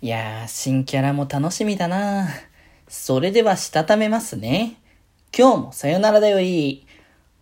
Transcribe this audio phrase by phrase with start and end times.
[0.00, 2.28] いやー、新キャラも楽しみだな
[2.86, 4.76] それでは、したためますね。
[5.36, 6.86] 今日もさよならだより。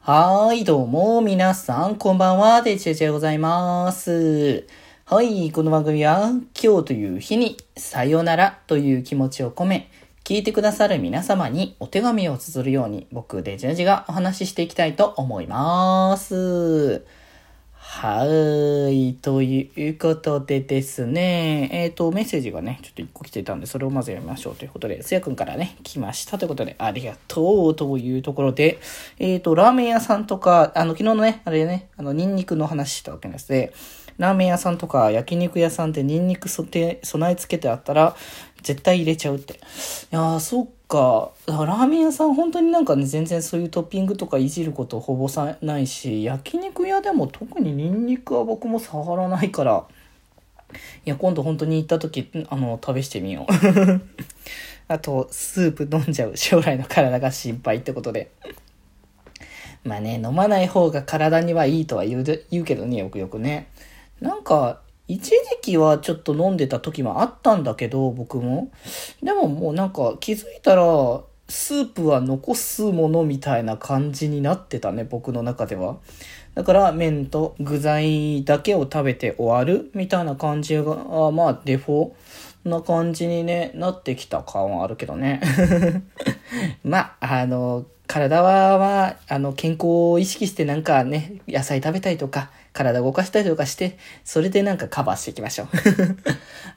[0.01, 4.67] はーい、どうも、皆さん、こんばんは、デチェチェでございます。
[5.05, 9.91] はい、この番組は、今日という日に、さよならという気持ちを込め、
[10.25, 17.05] 聞いてくださる皆様にお手紙を綴るように、僕、デジェジがお話ししていきたいと思います。
[17.89, 19.15] はーい。
[19.15, 21.71] ということでですね。
[21.73, 28.81] えっ、と、メッセージがね、ちょっと一個来てたんで、それをまず読みましょうということで、すやくんからね、来ましたということで、ありがとうというところで、
[29.19, 33.73] えっ、と、ラーメン屋さんとか、あの、昨日のね、あれね、あの、ニンニクの話したわけなんですね。
[34.19, 38.17] ラーメン屋さんとか焼肉屋さんでニンニクそて備え付けてあったら、
[38.63, 39.55] 絶対入れちゃうって。
[39.55, 39.57] い
[40.11, 41.31] やー、そっか。
[41.47, 49.87] ラーメン屋さん本当になんかね、全然そういうトッピングとかいじることほぼさないし、焼肉屋でも特にニンニクは僕も触らないから、
[51.05, 53.53] いや、今度本当に行った時、あの、試してみよう。
[54.89, 58.31] あと、スープ飲んじゃう将来の体が心配ってことで。
[59.85, 63.69] まあね、飲まない方が体にはいいとは言う言うけどね、よくよくね。
[64.21, 68.71] なんか、一時期はちょっと飲んでた時もあったんだけど、僕も。
[69.23, 75.99] でももうなんか気づいたら、スープは残すものみたいな感じになってたね、僕の中では。
[76.55, 80.97] だから麺と具材だけを食べて終わるみたいな感じが、
[81.31, 82.13] まあデフォ
[82.69, 85.41] な感じにね、なってきた感はあるけどね。
[86.83, 95.69] まあ、あの、体は、あの、健康を意識してなんかね、野菜食べたりとか、体動かしたりとかして、それでなんかカバーしていきましょう。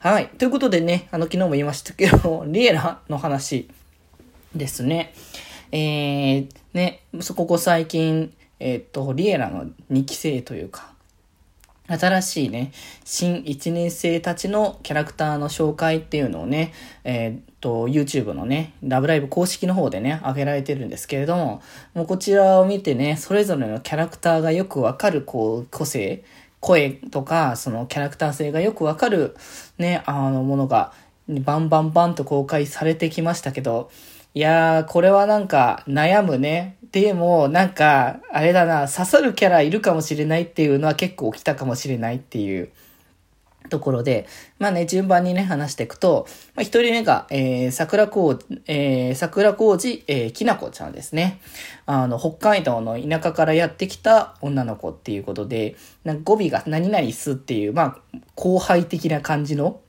[0.00, 0.28] はい。
[0.28, 3.68] ということでね、あの、昨日も言いましたけど、リエラの話
[4.54, 5.12] ですね。
[5.72, 7.02] えー、ね、
[7.36, 10.89] ここ最近、えー、っと、リエラの2期生というか、
[11.98, 12.72] 新しいね、
[13.04, 16.72] 新1年生たちのキャラクターの紹介っていうのをね、
[17.04, 21.62] えー、っと、YouTube のね、ラブライブ公式の方でね、上げられてるんですけれども、
[21.94, 26.22] もうこちらを見てね、それぞれのキャラクターがよくわかる、こう、個性、
[26.60, 29.36] 声とか、そのキャラクター性がよくわかる、
[29.78, 30.92] ね、あの、ものが、
[31.28, 33.90] バンバンバンと公開されてきましたけど、
[34.32, 36.76] いやー、これはなんか悩むね。
[36.92, 42.70] でも、なんか、あれだな、刺さるキャラいるかもしれないっていうのは結構起きたかもしれないっていう
[43.70, 44.28] ところで、
[44.60, 51.40] まあね、順番にね、話していくと、まあ、一人目が、えー、桜こう、えー、桜こうじ、えー、きなこちゃんですね。
[51.86, 55.74] あの、北海道の田舎からやってきた女の子っていうことで、
[56.04, 57.82] なんか語尾が何々すっていう、ま
[58.14, 59.80] あ、後輩的な感じの、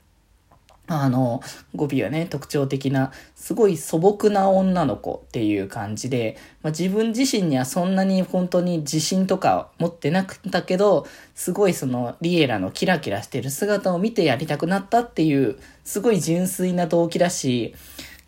[1.00, 1.42] あの、
[1.74, 17.74] 語尾はね、特徴的な、すごい素朴な女の子っていう感じで、まあ、自分自身にはそんなに本当に自信とか持ってなくったけど、すごいそのリエラのキラキラしてる姿を見てやりたくなったっていう、すごい純粋な動機だし、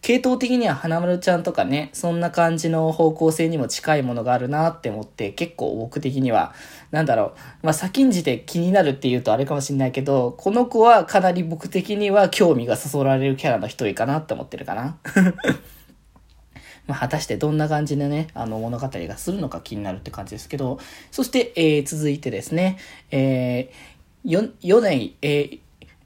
[0.04, 6.54] 系統的には花丸ちゃんとかね、そんな感じの方向性にも近いものがあるなって思って、結構僕的には、
[6.92, 14.98] なんだろう、まあ先んじて気になるっていうとあれかもしれないけど、この子はかなり僕的には興味がそそられるキャラの一人かなって思ってるかな。
[16.86, 20.80] まあ、果たしてどんな感じでね、あの物語がするのか気になるって感じですけど、
[21.12, 22.78] そして、えー、続いてですね、
[23.10, 25.60] えー、よ、よねえー、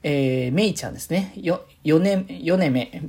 [0.04, 1.32] えー、めいちゃんですね。
[1.34, 3.02] よ、よね、よねめ、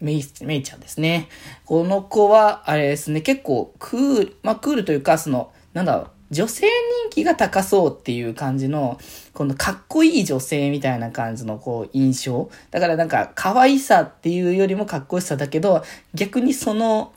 [0.00, 1.28] めい、めいちゃんですね。
[1.64, 8.98] この子は、あれですね、結構クール、まあクールというか、その、なんだろう、女性人気が高そうっていう感じの、
[9.32, 12.50] このかっこいい女性みたいな感じのこう印象。
[12.70, 15.82] だからなんか可愛さっていうよりもかっこよさだけど、
[16.14, 17.12] 逆にその、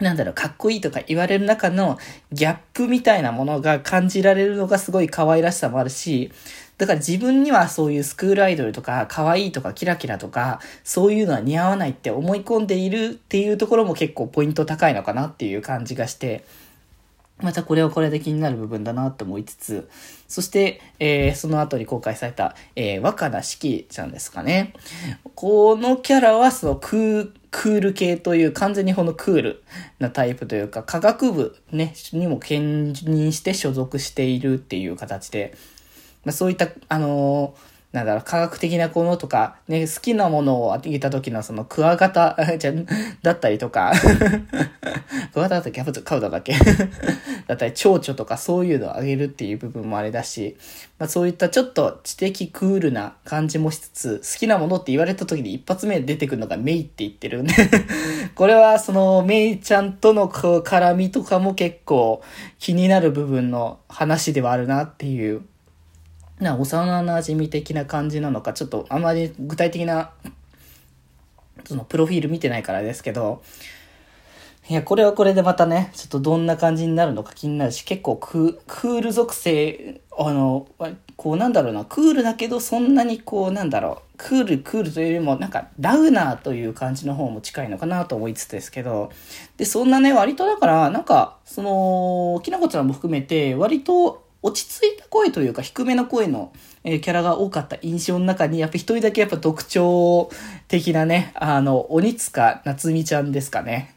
[0.00, 1.98] なんだろう、かっこいいとか言われる中の
[2.32, 6.32] ギャップみたいなものが感じられるのがすごい可愛らしさもあるし、
[6.78, 16.44] だから自分にはそういうスクールアイドルとか、可愛いとかキラキラとか、そういうのは似合わないって思い込んでいるっていうところも結構ポイント高いのかなっていう感じがして、
[17.42, 19.88] またこれはこれで気になる部分だなって思いつつ、
[20.28, 24.74] そして、えー、その後に公開された、えー、若菜四季ちゃんですかね。
[25.34, 29.62] このキャラはそのクー、クール系という完全にこのクール
[29.98, 35.54] なタイプというか、科学部ね、にも兼任して所属しているっていう形で、
[36.24, 42.72] まあ、そういった、あのーなんだろう、科学的なものとか、ね、好きなものをあげた時のそのクワガタ、 じゃ、
[43.22, 43.92] だったりとか、
[45.32, 45.82] クワガタだったっけ？
[45.82, 46.54] カブカウダだっけ？
[47.48, 50.56] だったり、蝶々とかそういうのをあげるっていう部分もあれだし、
[51.00, 57.54] まあそういったちょっと知的クールな感じもしつつ、好きなものって言われた時に一発目で出てくるのがメイって言ってるんで
[58.34, 62.22] これはそのメイちゃんとの絡みとかも結構
[62.58, 65.42] 気になる部分の話ではあるなっていう
[66.40, 70.10] な、幼馴染的な感じなのか、ちょっとあまり具体的な、
[71.64, 73.42] そのプロフィール見てないからですけど、
[74.68, 80.68] いや、これはこれでまたね、ちょっとどんな感じになるのか気になるし、結構クール属性、あの、
[81.16, 89.10] こうなんだろうな、クールだけどそんなにこうなんだろう、クールクールというよりもなんかラウナーという感じの方も近いのかなと思いつつですけど、
[89.56, 96.52] で、そんなね、割とだから、なんか、その、きなこちゃんも含めて、割と落ち着いた声というか低めの声の、
[96.82, 100.30] え、キャラが多かった印象の中に、やっぱ一人だけやっぱ特徴
[100.66, 103.94] 的なね、あの、鬼塚夏美ちゃんですかね。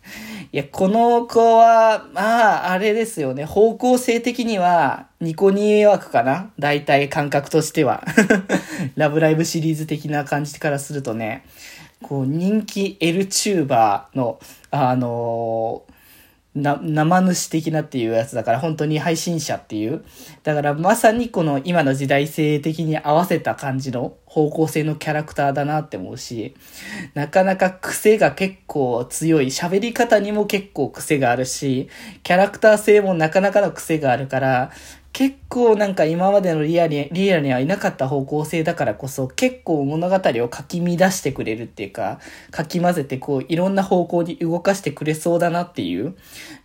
[0.51, 3.45] いや、この子は、まあ、あれですよね。
[3.45, 8.03] 方向性的には、ニコニー枠かな大体感覚としては。
[8.95, 11.45] ラブライブシリーズ的な感じからするとね、
[12.01, 14.39] こう、人気 L チューバーの、
[14.71, 15.92] あのー
[16.55, 20.03] な、生主的なっていうやつだから、本当に配信者っていう。
[20.43, 26.55] だからまさにこの今の時代性的に合わせた感じの方向性のキャラクターだなって思うし、
[27.15, 29.47] なかなか癖が結構強い。
[29.47, 31.89] 喋り方にも結構癖があるし、
[32.21, 34.71] キャラクター性もなかなかの癖があるから、
[35.13, 42.19] 結構なんか今までのリアリアにはいなかった方向性だからこそ結構物語をかき乱してくれるっていうか、
[42.49, 46.15] かき混ぜてこういろんな方向に動かしてくれそうだなっていう。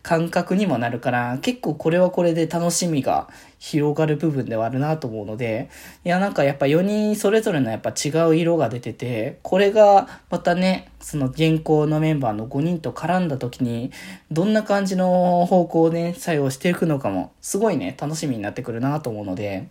[0.02, 3.28] 感覚にもなるから、結構これはこれで楽しみが
[3.58, 5.68] 広がる部分ではあるなと思うので、
[6.04, 13.90] いやなんかやっぱ4人それぞれのやっぱ違う色が出てて、これがまたね、その現行のメンバーの5人と絡んだ時に、
[14.30, 19.68] どんな感じの方向で、ね、作用していくのかも、すごいね、楽しみになってくるなと思うので、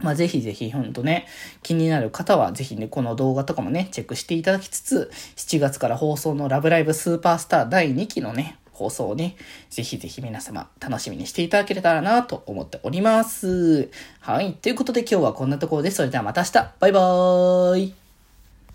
[0.00, 1.26] まあ、ぜひぜひ、ほんとね、
[1.62, 9.36] 気になる方は、ぜひね、この動画とかもね、チェックしていただきつつ、7月から放送のラブライブスーパースター第2期のね、放送をね、
[9.70, 13.88] ぜひぜひ皆様楽しみにしていただけたらなと思っております。
[14.20, 14.54] はい。
[14.54, 15.96] ということで今日はこんなところです。
[15.96, 16.72] それではまた明日。
[16.80, 18.03] バイバーイ。